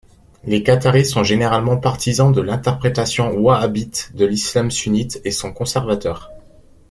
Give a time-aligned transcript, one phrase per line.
[0.45, 6.31] Les Qataris sont généralement partisans de l'interprétation wahhabite de l'islam sunnite et sont conservateurs.